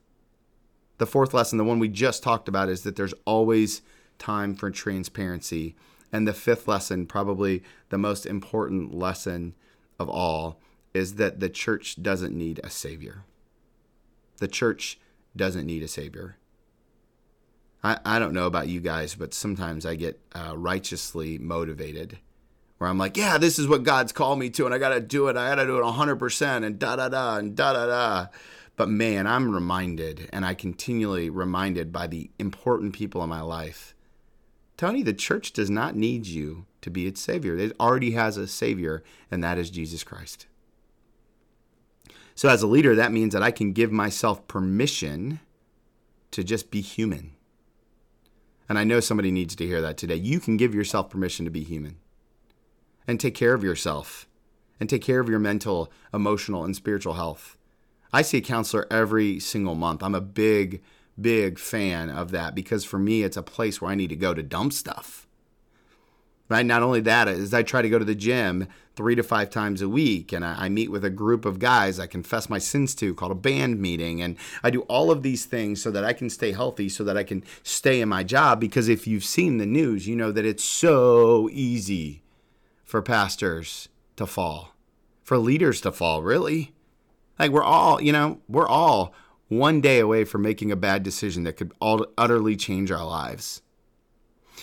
The 0.99 1.07
fourth 1.07 1.33
lesson, 1.33 1.57
the 1.57 1.63
one 1.63 1.79
we 1.79 1.87
just 1.87 2.21
talked 2.21 2.47
about, 2.47 2.69
is 2.69 2.83
that 2.83 2.95
there's 2.95 3.13
always 3.25 3.81
time 4.19 4.53
for 4.53 4.69
transparency. 4.69 5.75
And 6.11 6.27
the 6.27 6.33
fifth 6.33 6.67
lesson, 6.67 7.07
probably 7.07 7.63
the 7.89 7.97
most 7.97 8.25
important 8.25 8.93
lesson 8.93 9.55
of 9.97 10.09
all, 10.09 10.59
is 10.93 11.15
that 11.15 11.39
the 11.39 11.49
church 11.49 12.01
doesn't 12.01 12.37
need 12.37 12.59
a 12.63 12.69
savior. 12.69 13.23
The 14.37 14.47
church 14.47 14.99
doesn't 15.35 15.65
need 15.65 15.83
a 15.83 15.87
savior. 15.87 16.37
I, 17.83 17.99
I 18.03 18.19
don't 18.19 18.33
know 18.33 18.47
about 18.47 18.67
you 18.67 18.81
guys, 18.81 19.15
but 19.15 19.33
sometimes 19.33 19.85
I 19.85 19.95
get 19.95 20.19
uh, 20.33 20.53
righteously 20.57 21.37
motivated 21.37 22.19
where 22.77 22.89
I'm 22.89 22.97
like, 22.97 23.15
yeah, 23.15 23.37
this 23.37 23.59
is 23.59 23.67
what 23.67 23.83
God's 23.83 24.11
called 24.11 24.39
me 24.39 24.49
to, 24.51 24.65
and 24.65 24.73
I 24.73 24.77
got 24.77 24.89
to 24.89 24.99
do 24.99 25.27
it. 25.27 25.37
I 25.37 25.49
got 25.49 25.55
to 25.55 25.65
do 25.65 25.77
it 25.77 25.83
100%, 25.83 26.65
and 26.65 26.79
da 26.79 26.95
da 26.95 27.09
da, 27.09 27.37
and 27.37 27.55
da 27.55 27.73
da 27.73 27.85
da. 27.85 28.27
But 28.79 28.87
man, 28.87 29.27
I'm 29.27 29.53
reminded, 29.53 30.29
and 30.31 30.45
I 30.45 30.53
continually 30.53 31.29
reminded 31.29 31.91
by 31.91 32.07
the 32.07 32.31
important 32.39 32.93
people 32.93 33.21
in 33.21 33.27
my 33.27 33.41
life. 33.41 33.93
Tony, 34.77 35.03
the 35.03 35.11
church 35.11 35.51
does 35.51 35.69
not 35.69 35.97
need 35.97 36.27
you 36.27 36.65
to 36.83 36.89
be 36.89 37.05
its 37.05 37.19
savior. 37.19 37.57
It 37.57 37.75
already 37.77 38.11
has 38.11 38.37
a 38.37 38.47
savior, 38.47 39.03
and 39.29 39.43
that 39.43 39.57
is 39.57 39.69
Jesus 39.69 40.05
Christ. 40.05 40.47
So, 42.35 42.47
as 42.47 42.61
a 42.61 42.67
leader, 42.67 42.95
that 42.95 43.11
means 43.11 43.33
that 43.33 43.43
I 43.43 43.51
can 43.51 43.73
give 43.73 43.91
myself 43.91 44.47
permission 44.47 45.41
to 46.31 46.41
just 46.41 46.71
be 46.71 46.79
human. 46.79 47.31
And 48.69 48.79
I 48.79 48.85
know 48.85 49.01
somebody 49.01 49.29
needs 49.29 49.57
to 49.57 49.67
hear 49.67 49.81
that 49.81 49.97
today. 49.97 50.15
You 50.15 50.39
can 50.39 50.55
give 50.55 50.73
yourself 50.73 51.09
permission 51.09 51.43
to 51.43 51.51
be 51.51 51.63
human 51.63 51.97
and 53.05 53.19
take 53.19 53.35
care 53.35 53.53
of 53.53 53.61
yourself 53.61 54.25
and 54.79 54.89
take 54.89 55.01
care 55.01 55.19
of 55.19 55.27
your 55.27 55.39
mental, 55.39 55.91
emotional, 56.13 56.63
and 56.63 56.73
spiritual 56.77 57.15
health. 57.15 57.57
I 58.11 58.21
see 58.21 58.37
a 58.39 58.41
counselor 58.41 58.87
every 58.89 59.39
single 59.39 59.75
month. 59.75 60.01
I'm 60.01 60.15
a 60.15 60.21
big, 60.21 60.81
big 61.19 61.59
fan 61.59 62.09
of 62.09 62.31
that 62.31 62.55
because 62.55 62.83
for 62.83 62.99
me, 62.99 63.23
it's 63.23 63.37
a 63.37 63.43
place 63.43 63.81
where 63.81 63.91
I 63.91 63.95
need 63.95 64.09
to 64.09 64.15
go 64.15 64.33
to 64.33 64.43
dump 64.43 64.73
stuff. 64.73 65.27
Right? 66.47 66.65
Not 66.65 66.81
only 66.81 66.99
that, 67.01 67.27
is 67.27 67.53
I 67.53 67.61
try 67.61 67.83
to 67.83 67.89
go 67.89 67.99
to 67.99 68.05
the 68.05 68.15
gym 68.15 68.67
three 68.95 69.13
to 69.13 69.21
five 69.21 69.51
times 69.51 69.83
a 69.83 69.87
week, 69.87 70.33
and 70.33 70.43
I, 70.43 70.65
I 70.65 70.69
meet 70.69 70.89
with 70.89 71.05
a 71.05 71.11
group 71.11 71.45
of 71.45 71.59
guys 71.59 71.99
I 71.99 72.07
confess 72.07 72.49
my 72.49 72.57
sins 72.57 72.95
to, 72.95 73.13
called 73.13 73.31
a 73.31 73.35
band 73.35 73.79
meeting, 73.79 74.19
and 74.19 74.35
I 74.63 74.71
do 74.71 74.81
all 74.81 75.11
of 75.11 75.21
these 75.21 75.45
things 75.45 75.79
so 75.79 75.91
that 75.91 76.03
I 76.03 76.11
can 76.11 76.27
stay 76.27 76.51
healthy, 76.51 76.89
so 76.89 77.03
that 77.03 77.15
I 77.15 77.23
can 77.23 77.43
stay 77.61 78.01
in 78.01 78.09
my 78.09 78.23
job. 78.23 78.59
Because 78.59 78.89
if 78.89 79.05
you've 79.05 79.23
seen 79.23 79.59
the 79.59 79.67
news, 79.67 80.07
you 80.07 80.15
know 80.15 80.31
that 80.31 80.43
it's 80.43 80.63
so 80.63 81.49
easy 81.51 82.23
for 82.83 83.03
pastors 83.03 83.87
to 84.15 84.25
fall, 84.25 84.73
for 85.21 85.37
leaders 85.37 85.81
to 85.81 85.91
fall, 85.91 86.23
really. 86.23 86.73
Like 87.39 87.51
we're 87.51 87.63
all, 87.63 88.01
you 88.01 88.11
know, 88.11 88.39
we're 88.47 88.67
all 88.67 89.13
one 89.47 89.81
day 89.81 89.99
away 89.99 90.25
from 90.25 90.43
making 90.43 90.71
a 90.71 90.75
bad 90.75 91.01
decision 91.01 91.43
that 91.45 91.57
could 91.57 91.71
all, 91.79 92.05
utterly 92.17 92.55
change 92.55 92.91
our 92.91 93.05
lives. 93.05 93.61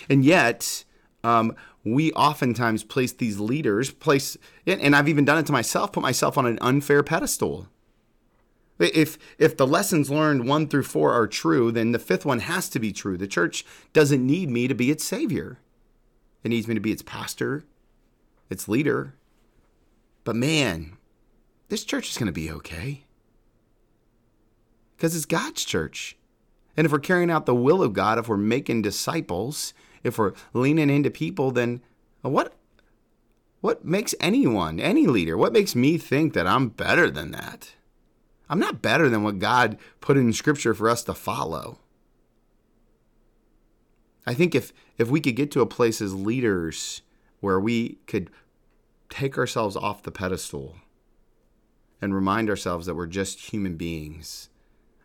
And 0.08 0.24
yet, 0.24 0.84
um, 1.24 1.56
we 1.84 2.12
oftentimes 2.12 2.84
place 2.84 3.12
these 3.12 3.40
leaders, 3.40 3.90
place, 3.90 4.36
and 4.66 4.94
I've 4.94 5.08
even 5.08 5.24
done 5.24 5.38
it 5.38 5.46
to 5.46 5.52
myself, 5.52 5.92
put 5.92 6.02
myself 6.02 6.36
on 6.36 6.46
an 6.46 6.58
unfair 6.60 7.02
pedestal. 7.02 7.68
If 8.78 9.16
if 9.38 9.56
the 9.56 9.66
lessons 9.66 10.10
learned 10.10 10.46
one 10.46 10.68
through 10.68 10.82
four 10.82 11.12
are 11.12 11.26
true, 11.26 11.72
then 11.72 11.92
the 11.92 11.98
fifth 11.98 12.26
one 12.26 12.40
has 12.40 12.68
to 12.70 12.78
be 12.78 12.92
true. 12.92 13.16
The 13.16 13.26
church 13.26 13.64
doesn't 13.94 14.24
need 14.24 14.50
me 14.50 14.68
to 14.68 14.74
be 14.74 14.90
its 14.90 15.02
savior. 15.02 15.58
It 16.44 16.50
needs 16.50 16.68
me 16.68 16.74
to 16.74 16.80
be 16.80 16.92
its 16.92 17.02
pastor, 17.02 17.64
its 18.50 18.68
leader. 18.68 19.14
But 20.24 20.36
man, 20.36 20.95
this 21.68 21.84
church 21.84 22.10
is 22.10 22.18
going 22.18 22.26
to 22.26 22.32
be 22.32 22.50
okay. 22.50 23.04
Because 24.96 25.14
it's 25.14 25.26
God's 25.26 25.64
church. 25.64 26.16
And 26.76 26.84
if 26.84 26.92
we're 26.92 26.98
carrying 26.98 27.30
out 27.30 27.46
the 27.46 27.54
will 27.54 27.82
of 27.82 27.92
God, 27.92 28.18
if 28.18 28.28
we're 28.28 28.36
making 28.36 28.82
disciples, 28.82 29.74
if 30.02 30.18
we're 30.18 30.32
leaning 30.52 30.90
into 30.90 31.10
people, 31.10 31.50
then 31.50 31.82
what 32.22 32.54
what 33.60 33.84
makes 33.84 34.14
anyone, 34.20 34.78
any 34.78 35.06
leader, 35.06 35.36
what 35.36 35.52
makes 35.52 35.74
me 35.74 35.98
think 35.98 36.34
that 36.34 36.46
I'm 36.46 36.68
better 36.68 37.10
than 37.10 37.32
that? 37.32 37.74
I'm 38.48 38.58
not 38.60 38.82
better 38.82 39.08
than 39.08 39.24
what 39.24 39.38
God 39.38 39.76
put 40.00 40.16
in 40.16 40.32
scripture 40.32 40.74
for 40.74 40.88
us 40.88 41.02
to 41.04 41.14
follow. 41.14 41.78
I 44.26 44.34
think 44.34 44.54
if 44.54 44.72
if 44.98 45.08
we 45.08 45.20
could 45.20 45.36
get 45.36 45.50
to 45.52 45.62
a 45.62 45.66
place 45.66 46.00
as 46.00 46.14
leaders 46.14 47.02
where 47.40 47.58
we 47.58 47.98
could 48.06 48.30
take 49.08 49.38
ourselves 49.38 49.76
off 49.76 50.02
the 50.02 50.10
pedestal 50.10 50.76
and 52.00 52.14
remind 52.14 52.50
ourselves 52.50 52.86
that 52.86 52.94
we're 52.94 53.06
just 53.06 53.52
human 53.52 53.76
beings, 53.76 54.48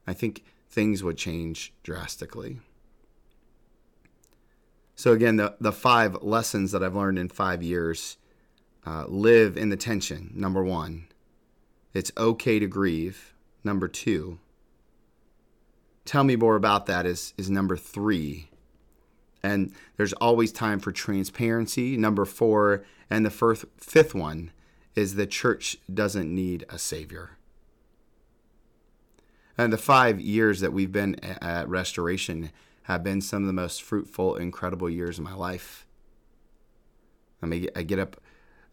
I 0.06 0.14
think 0.14 0.44
things 0.70 1.04
would 1.04 1.18
change 1.18 1.74
drastically. 1.84 2.60
So, 4.96 5.14
again, 5.14 5.38
the, 5.38 5.56
the 5.60 5.72
five 5.72 6.22
lessons 6.22 6.72
that 6.72 6.84
I've 6.84 6.96
learned 6.96 7.18
in 7.18 7.30
five 7.30 7.64
years 7.64 8.18
uh, 8.86 9.06
live 9.08 9.58
in 9.58 9.70
the 9.70 9.78
tension. 9.78 10.32
Number 10.36 10.64
one, 10.64 11.08
it's 11.94 12.12
okay 12.18 12.60
to 12.60 12.68
grieve. 12.68 13.34
Number 13.64 13.88
two, 13.88 14.40
tell 16.06 16.24
me 16.24 16.36
more 16.36 16.56
about 16.56 16.86
that 16.88 17.06
is, 17.06 17.34
is 17.38 17.50
number 17.50 17.78
three. 17.78 18.50
And 19.44 19.74
there's 19.98 20.14
always 20.14 20.52
time 20.52 20.80
for 20.80 20.92
transparency. 20.92 21.98
Number 21.98 22.26
four, 22.26 22.84
and 23.10 23.26
the 23.26 23.32
first, 23.32 23.66
fifth 23.78 24.14
one 24.14 24.52
is 24.96 25.16
the 25.16 25.28
church 25.28 25.78
doesn't 25.92 26.34
need 26.34 26.66
a 26.70 26.78
savior. 26.78 27.38
And 29.58 29.72
the 29.72 29.78
five 29.78 30.20
years 30.20 30.60
that 30.60 30.74
we've 30.74 30.92
been 30.92 31.16
at 31.24 31.68
Restoration 31.68 32.52
have 32.84 33.04
been 33.04 33.22
some 33.22 33.44
of 33.44 33.48
the 33.48 33.54
most 33.54 33.82
fruitful, 33.84 34.36
incredible 34.36 34.90
years 34.90 35.18
of 35.18 35.24
my 35.24 35.34
life. 35.34 35.86
I 37.42 37.46
mean, 37.46 37.68
I 37.76 37.84
get 37.84 38.00
up 38.00 38.20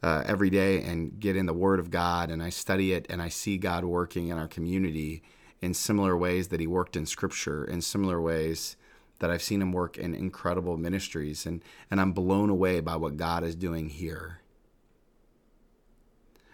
uh, 0.03 0.23
every 0.27 0.51
day 0.51 0.83
and 0.83 1.19
get 1.19 1.37
in 1.37 1.47
the 1.47 1.55
Word 1.55 1.81
of 1.81 1.91
God 1.91 2.31
and 2.31 2.43
I 2.43 2.51
study 2.51 2.93
it 2.93 3.07
and 3.11 3.21
I 3.21 3.29
see 3.29 3.59
God 3.59 3.85
working 3.85 4.29
in 4.29 4.39
our 4.39 4.49
community 4.49 5.23
in 5.61 5.75
similar 5.75 6.17
ways 6.17 6.49
that 6.49 6.61
He 6.61 6.67
worked 6.67 6.97
in 6.97 7.07
Scripture, 7.07 7.65
in 7.65 7.81
similar 7.81 8.21
ways 8.21 8.77
that 9.19 9.31
I've 9.31 9.43
seen 9.43 9.61
Him 9.61 9.73
work 9.73 9.99
in 9.99 10.15
incredible 10.15 10.77
ministries. 10.77 11.47
And, 11.47 11.63
and 11.91 12.01
I'm 12.01 12.13
blown 12.13 12.51
away 12.51 12.81
by 12.81 12.97
what 12.97 13.17
God 13.17 13.43
is 13.43 13.57
doing 13.57 13.89
here. 13.89 14.41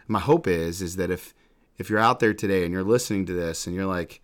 My 0.07 0.21
hope 0.21 0.47
is, 0.47 0.83
is 0.83 0.97
that 0.97 1.11
if, 1.11 1.35
if 1.79 1.89
you're 1.89 1.99
out 1.99 2.21
there 2.21 2.35
today 2.35 2.65
and 2.65 2.73
you're 2.73 2.83
listening 2.83 3.27
to 3.27 3.33
this 3.33 3.67
and 3.67 3.75
you're 3.75 3.87
like, 3.87 4.21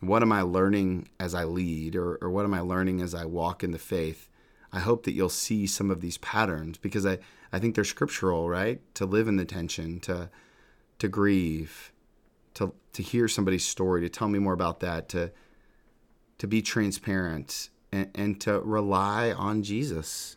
what 0.00 0.22
am 0.22 0.32
I 0.32 0.42
learning 0.42 1.08
as 1.18 1.34
I 1.34 1.44
lead 1.44 1.96
or, 1.96 2.16
or 2.16 2.30
what 2.30 2.44
am 2.44 2.54
I 2.54 2.60
learning 2.60 3.00
as 3.00 3.14
I 3.14 3.24
walk 3.24 3.64
in 3.64 3.70
the 3.70 3.78
faith? 3.78 4.28
I 4.72 4.80
hope 4.80 5.04
that 5.04 5.12
you'll 5.12 5.28
see 5.28 5.66
some 5.66 5.90
of 5.90 6.00
these 6.00 6.18
patterns 6.18 6.78
because 6.78 7.06
I, 7.06 7.18
I 7.52 7.58
think 7.58 7.74
they're 7.74 7.84
scriptural, 7.84 8.48
right? 8.48 8.80
To 8.96 9.06
live 9.06 9.28
in 9.28 9.36
the 9.36 9.44
tension, 9.44 10.00
to 10.00 10.30
to 10.98 11.08
grieve, 11.08 11.92
to 12.54 12.74
to 12.92 13.02
hear 13.02 13.28
somebody's 13.28 13.64
story, 13.64 14.00
to 14.00 14.08
tell 14.08 14.28
me 14.28 14.40
more 14.40 14.52
about 14.52 14.80
that, 14.80 15.08
to 15.10 15.30
to 16.38 16.48
be 16.48 16.60
transparent 16.60 17.70
and, 17.92 18.10
and 18.14 18.40
to 18.40 18.60
rely 18.60 19.30
on 19.30 19.62
Jesus. 19.62 20.36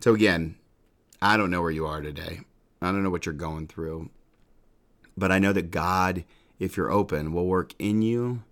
So 0.00 0.14
again, 0.14 0.56
I 1.22 1.38
don't 1.38 1.50
know 1.50 1.62
where 1.62 1.70
you 1.70 1.86
are 1.86 2.02
today. 2.02 2.40
I 2.82 2.92
don't 2.92 3.02
know 3.02 3.10
what 3.10 3.26
you're 3.26 3.32
going 3.32 3.68
through. 3.68 4.10
But 5.16 5.30
I 5.30 5.38
know 5.38 5.52
that 5.52 5.70
God, 5.70 6.24
if 6.58 6.76
you're 6.76 6.90
open, 6.90 7.32
will 7.32 7.46
work 7.46 7.74
in 7.78 8.02
you 8.02 8.42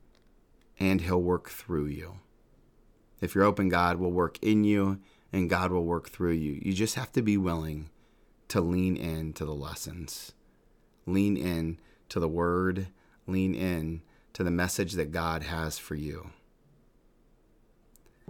and 0.78 1.00
he'll 1.00 1.22
work 1.22 1.49
through 1.49 1.87
you. 1.87 2.20
If 3.20 3.34
you're 3.34 3.44
open, 3.44 3.68
God 3.68 3.96
will 3.96 4.12
work 4.12 4.38
in 4.40 4.64
you 4.64 5.00
and 5.32 5.50
God 5.50 5.72
will 5.72 5.84
work 5.84 6.08
through 6.08 6.32
you. 6.32 6.60
You 6.62 6.72
just 6.72 6.94
have 6.94 7.12
to 7.12 7.22
be 7.22 7.37
willing 7.37 7.90
to 8.49 8.60
lean 8.60 8.96
in 8.96 9.32
to 9.34 9.44
the 9.44 9.54
lessons, 9.54 10.32
lean 11.06 11.37
in 11.37 11.78
to 12.08 12.20
the 12.20 12.28
word, 12.28 12.88
lean 13.26 13.54
in 13.54 14.02
to 14.32 14.42
the 14.42 14.50
message 14.50 14.94
that 14.94 15.12
God 15.12 15.44
has 15.44 15.78
for 15.78 15.94
you. 15.94 16.30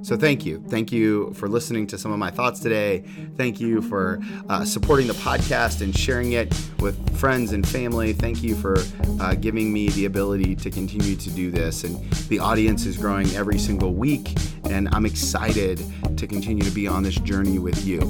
So, 0.03 0.17
thank 0.17 0.47
you. 0.47 0.65
Thank 0.69 0.93
you 0.93 1.33
for 1.35 1.49
listening 1.49 1.87
to 1.89 1.99
some 1.99 2.11
of 2.13 2.19
my 2.19 2.31
thoughts 2.31 2.61
today. 2.61 3.05
Thank 3.37 3.61
you 3.61 3.83
for 3.83 4.21
uh, 4.49 4.65
supporting 4.65 5.07
the 5.07 5.15
podcast 5.15 5.83
and 5.83 5.97
sharing 5.97 6.33
it 6.33 6.55
with 6.79 7.19
friends 7.19 7.53
and 7.53 7.67
family. 7.67 8.13
Thank 8.13 8.43
you 8.43 8.55
for 8.55 8.79
uh, 9.21 9.35
giving 9.35 9.73
me 9.73 9.91
the 9.91 10.07
ability 10.07 10.57
to 10.57 10.71
continue 10.71 11.17
to 11.17 11.31
do 11.31 11.51
this. 11.51 11.85
And 11.85 12.11
the 12.29 12.39
audience 12.39 12.87
is 12.87 12.97
growing 12.97 13.29
every 13.35 13.59
single 13.59 13.95
week, 13.95 14.37
and 14.65 14.89
I'm 14.93 15.05
excited 15.05 15.85
to 16.17 16.27
continue 16.27 16.65
to 16.65 16.71
be 16.71 16.87
on 16.89 17.03
this 17.03 17.17
journey 17.17 17.59
with 17.59 17.85
you. 17.85 18.01